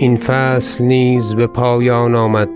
[0.00, 2.48] این فصل نیز به پایان آمد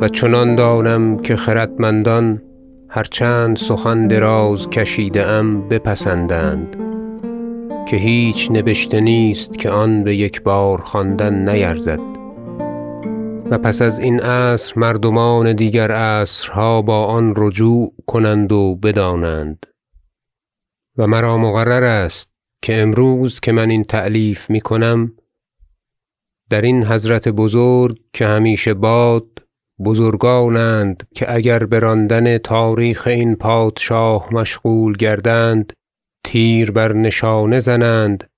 [0.00, 2.42] و چنان دانم که خردمندان
[2.88, 6.76] هر چند سخن دراز کشیده ام بپسندند
[7.88, 12.00] که هیچ نبشته نیست که آن به یک بار خواندن نیرزد.
[13.50, 19.66] و پس از این عصر مردمان دیگر عصرها با آن رجوع کنند و بدانند.
[20.98, 22.30] و مرا مقرر است
[22.62, 25.12] که امروز که من این تألیف می کنم
[26.52, 29.26] درین حضرت بزرگ که همیشه باد
[29.84, 35.72] بزرگانند که اگر براندن تاریخ این پادشاه مشغول گردند
[36.24, 38.30] تیر بر نشانه زنند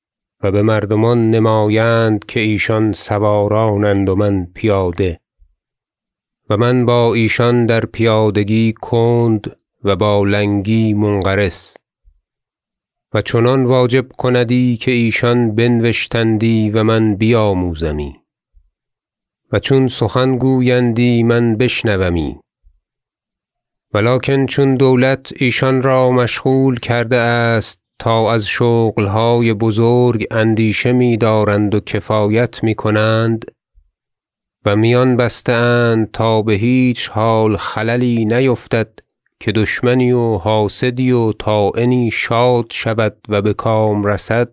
[0.43, 5.21] و به مردمان نمایند که ایشان سوارانند و من پیاده.
[6.51, 11.77] و من با ایشان در پیادگی کند و با لنگی منقرس
[13.15, 18.17] و چنان واجب کندی که ایشان بنوشتندی و من بیاموزمی.
[19.53, 22.41] و چون سخن گویندی من بشنومی.
[23.95, 31.81] ولکن چون دولت ایشان را مشغول کرده است تا از شغلهای بزرگ اندیشه میدارند و
[31.81, 33.45] کفایت می‌کنند
[34.65, 39.04] و میان بسته اند تا به هیچ حال خللی نیفتد
[39.45, 44.53] که دشمنی و حاسدی و طاعنی شاد شود و بکام رسد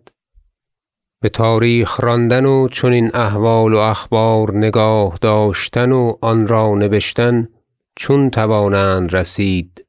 [1.22, 7.48] به تاریخ راندن و چنین احوال و اخبار نگاه داشتن و آن را نبشتن
[7.96, 9.86] چون توانند رسید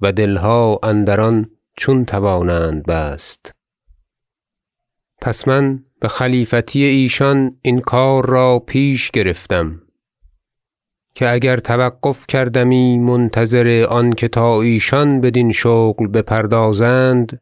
[0.00, 3.52] و دلها اندر آن چون توانند بست.
[5.22, 9.82] پس من به خلیفتی ایشان این کار را پیش گرفتم.
[11.16, 17.40] که اگر توقف کردمی منتظر آنکه تا ایشان بدین شغل بپردازند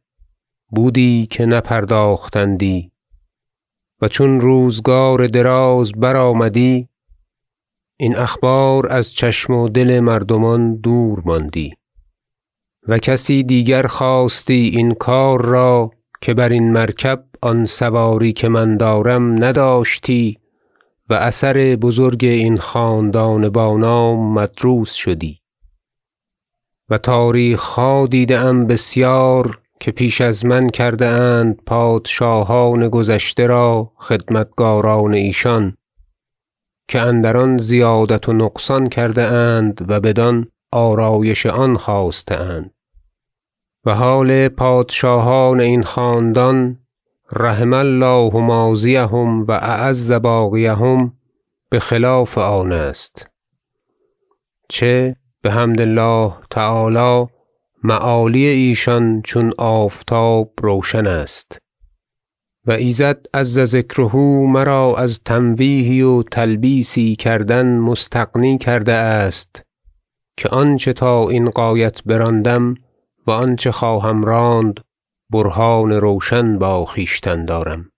[0.69, 2.92] بودی که نپرداختندی.
[4.00, 6.89] و چون روزگار دراز برآمدی
[7.97, 11.75] این اخبار از چشم و دل مردمان دور ماندی.
[12.89, 19.45] و کسی دیگر خواستی این کار را که برین مرکب آن سواری که من دارم
[19.45, 20.43] نداشتی.
[21.11, 25.41] و اثر بزرگ این خاندان با نام مدروس شدی.
[26.89, 35.15] و تاریخها دیده ام بسیار که پیش از من کرده اند پادشاهان گذشته را خدمتگاران
[35.15, 35.77] ایشان
[36.89, 42.71] که اندر آن زیادت و نقصان کرده اند و بدان آرایش آن خواسته اند.
[43.85, 46.83] و حال پادشاهان این خاندان
[47.33, 51.12] رحم الله ماضیهم و اعز باقیهم
[51.73, 53.30] بخلاف آن است.
[54.68, 57.27] چه بحمد الله تعالی
[57.85, 61.58] معالی ایشان چون آفتاب روشن است.
[62.67, 69.62] و ایزد عز ذکره مرا از تمویهی و تلبیسی کردن مستغنی کرده است
[70.36, 72.74] که آنچه تا این غایت براندم
[73.27, 74.80] و آنچه خواهم راند
[75.30, 77.90] برهان روشن با خویشتن دارم.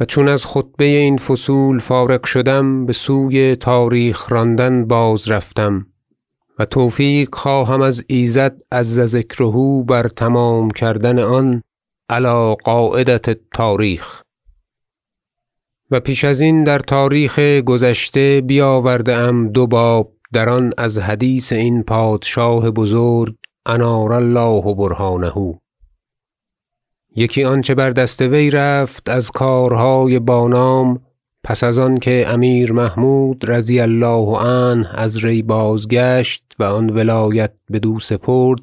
[0.00, 5.86] و چون از خطبه این فصول فارغ شدم بسوی تاریخ راندن بازرفتم
[6.58, 11.62] و توفیق خواهم از ایزد عز ذکره بر تمام کردن آن
[12.08, 14.22] علی قاعدة التاریخ
[15.90, 21.82] و پیش ازین در تاریخ گذشته بیاورده ام دو باب در آن از حدیث این
[21.82, 23.34] پادشاه بزرگ
[23.66, 25.60] انار الله برهانه.
[27.16, 31.00] یکی آنچه بر دست وی رفت از کارهای با نام
[31.44, 38.00] پس از آنکه امیر محمود رضی الله عنه از ری بازگشت و آن ولایت بدو
[38.00, 38.62] سپرد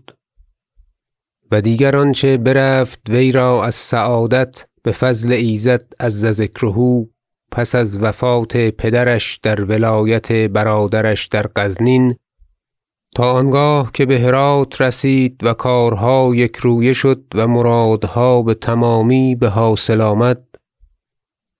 [1.52, 7.08] و دیگر آنچه برفت وی را از سعادت بفضل ایزد عز ذکره
[7.52, 12.16] پس از وفات پدرش در ولایت برادرش در غزنین
[13.16, 20.44] تا آنگاه که به هرات رسید و کارها یکرویه شد و مرادها بتمامی بحاصل آمد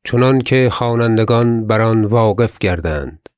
[0.04, 3.30] چنانکه خوانندگان بر آن واقف گردند.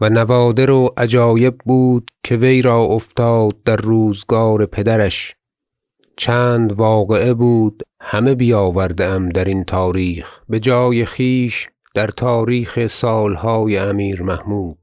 [0.00, 5.36] و نوادر و عجایب بود که وی را افتاد در روزگار پدرش.
[6.16, 14.78] چند واقعه بود همه بیاورده ام درین تاریخ بجای خویش در تاریخ سالهای امیر محمود.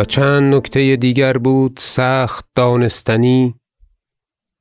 [0.00, 3.54] و چند نکته دیگر بود سخت دانستنی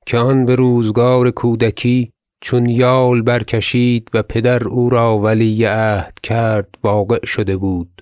[0.06, 7.26] که آن بروزگار کودکی چون یال برکشید و پدر او را ولی عهد کرد واقع
[7.26, 8.02] شده بود.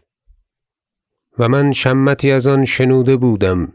[1.40, 3.74] و من شمتی از آن شنوده بودم.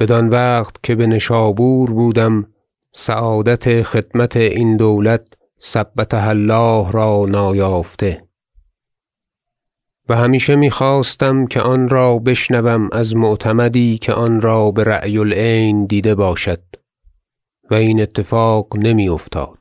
[0.00, 2.46] بدان وقت که بنشابور بودم
[2.94, 5.26] سعادت خدمت این دولت
[5.62, 8.27] ثبتها الله را نایافته.
[10.08, 16.14] و همیشه می‌خواستم که آن را بشنوم از معتمدی که آن را برأی العین دیده
[16.14, 16.62] باشد
[17.70, 19.58] و این اتفاق نمیافتاد.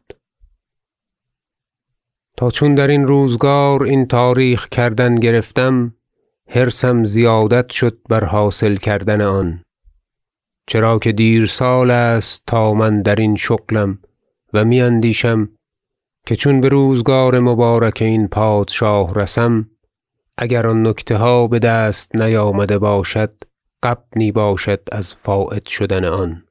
[2.37, 5.93] تا چون درین روزگار این تاریخ کردن گرفتم
[6.49, 9.63] حرصم زیادت شد بر حاصل کردن آن.
[10.67, 13.99] چرا که دیر سال است تا من درین شغلم
[14.53, 15.49] و می اندیشم
[16.25, 19.69] که چون بروزگار مبارک این پادشاه رسم
[20.37, 23.33] اگر آن نکته ها بدست نیامده باشد
[23.83, 26.43] غبنی باشد از فایت شدن آن.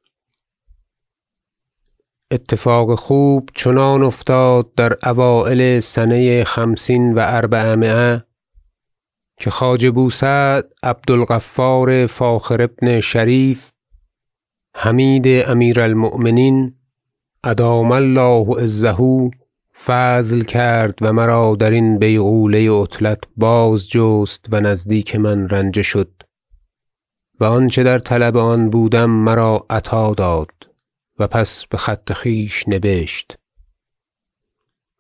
[2.30, 8.24] اتفاق خوب چنان افتاد در اوایل سنه خمسین و اربعمایه
[9.36, 13.70] که خواجه بوسعد عبد الغفار فاخر بن شریف
[14.76, 16.74] حمید امیر المؤمنین
[17.44, 19.30] ادام الله عزه
[19.84, 26.12] فضل کرد و مرا درین بیغوله عطلت بازجست و نزدیک من رنجه شد
[27.40, 30.50] و آنچه در طلب آن بودم مرا عطا داد
[31.18, 33.38] و پس بخط خویش نبشت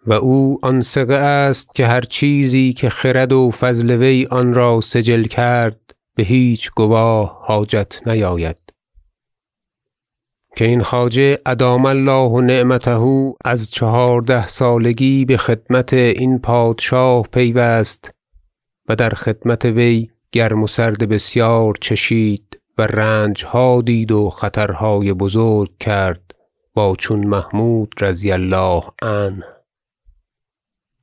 [0.06, 4.80] و او آن ثقه است که هر چیزی که خرد و فضل وی آن را
[4.80, 5.80] سجل کرد
[6.14, 8.65] بهیچ گواه حاجت نیاید.
[10.56, 18.10] که این خواجه ادام الله نعمته از چهارده سالگی بخدمت این پادشاه پیوست
[18.88, 25.70] و در خدمت وی گرم و سرد بسیار چشید و رنجها دید و خطرهای بزرگ
[25.80, 26.34] کرد
[26.74, 29.44] با چون محمود رضی الله عنه.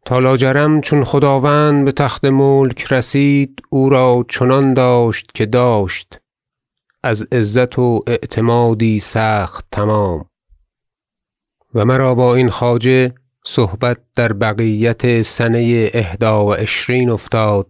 [0.06, 6.23] تا لاجرم چون خداوند بتخت ملک رسید او را چنان داشت که داشت
[7.04, 10.26] از عزت و اعتمادی سخت تمام.
[11.76, 13.14] و مرا با این خواجه
[13.46, 17.68] صحبت در بقیت سنه احدی و عشرین افتاد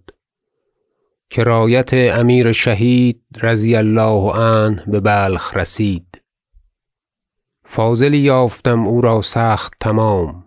[1.30, 6.22] که رایت امیر شهید رضی الله عنه ببلخ رسید.
[7.66, 10.46] فاضلی یافتم او را سخت تمام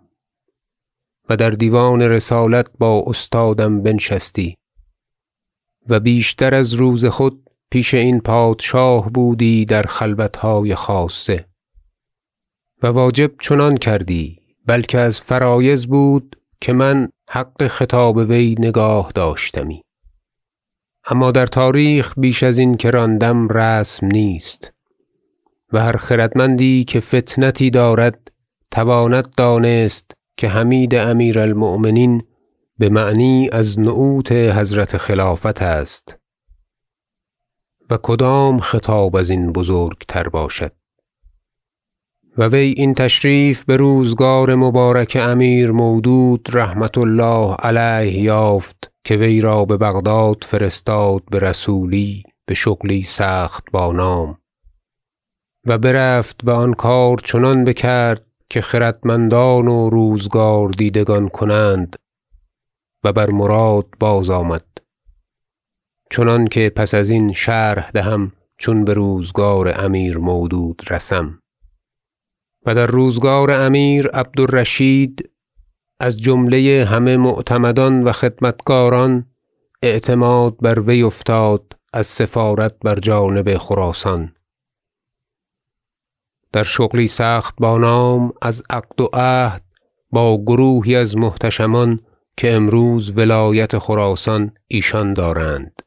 [1.29, 4.57] و در دیوان رسالت با استادم بنشستی
[5.89, 11.45] و بیشتر از روز خود پیش این پادشاه بودی در خلوتهای خاصه.
[12.83, 19.83] و واجب چنان کردی بلکه از فرایض بود که من حق خطاب وی نگاه داشتمی.
[21.05, 24.73] اما در تاریخ بیش ازین که راندم رسم نیست.
[25.73, 28.31] و هر خردمندی که فطنتی دارد
[28.71, 32.23] تواند دانست که حمید امیر المؤمنین
[32.79, 36.17] بمعنی از نعوت حضرت خلافت است.
[37.89, 40.71] و کدام خطاب ازین بزرگتر باشد؟
[42.37, 49.65] و وی این تشریف بروزگار مبارک امیر مودود رحمة الله علیه یافت که وی را
[49.65, 54.37] ببغداد فرستاد برسولی بشغلی سخت با نام.
[55.65, 61.95] و برفت و آن کار چنان بکرد که خردمندان و روزگار دیدگان کنند
[63.03, 63.85] و بر مراد
[66.07, 71.39] بازآمد چنانکه پس ازین شرح دهم چون بروزگار امیر مودود رسم.
[72.65, 75.29] و در روزگار امیر عبد الرشید
[75.99, 79.25] از جمله همه معتمدان و خدمتکاران
[79.81, 84.33] اعتماد بر وی افتاد از سفارت بر جانب خراسان.
[86.53, 89.63] در شغلی سخت با نام از عقد و عهد
[90.11, 91.99] با گروهی از محتشمان
[92.37, 95.86] که امروز ولایت خراسان ایشان دارند.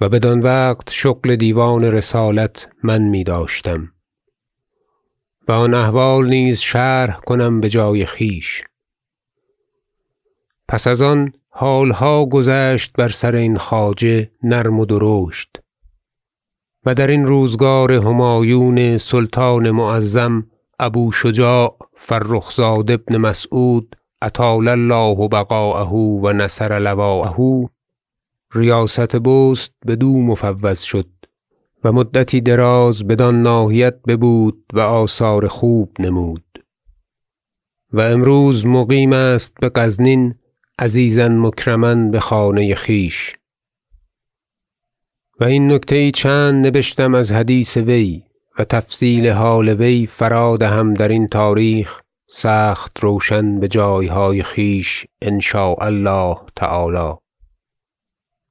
[0.00, 3.92] و بدان وقت شغل دیوان رسالت من می داشتم.
[5.48, 8.64] و آن احوال نیز شرح کنم بجای خویش.
[10.68, 15.48] پس از آن حالها گذشت بر سر این خواجه نرم و درشت.
[16.86, 20.46] و درین روزگار همایون سلطان معظم
[20.80, 27.70] ابو شجاع فرخ زاد ابن مسعود اطال الله بقاءه و نصر لواءه
[28.54, 31.08] ریاست بست بدو مفوض شد
[31.84, 36.44] و مدتی دراز بدان ناحیت ببود و آثار خوب نمود.
[37.92, 40.34] و امروز مقیم است بغزنین
[40.78, 43.34] عزیزا مکرما بخانه خویش
[45.40, 48.22] و این نکته چند نبشتم از حدیث وی
[48.58, 52.00] و تفصیل حال وی فرا دهم درین تاریخ
[52.30, 57.27] سخت روشن بجایهای خویش ان شاء الله تعالی.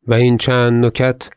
[0.08, 1.30] و این چند نکت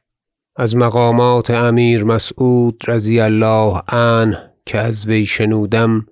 [0.57, 6.07] از مقامات امیر مسعود رضی الله عنه که از وی شنودم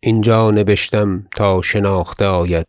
[0.00, 2.66] اینجا نبشتم تا شناخته آید.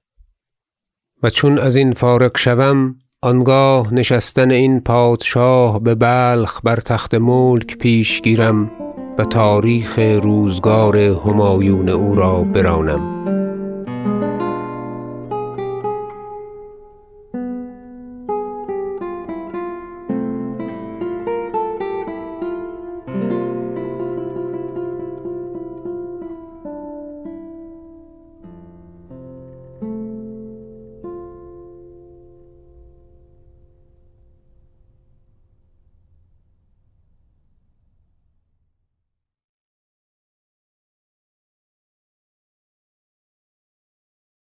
[1.24, 8.72] و چون ازین فارغ شوم آنگاه نشستن این پادشاه ببلخ بر تخت ملک پیش گیرم
[9.18, 13.37] و تاریخ روزگار همایون او را برانم.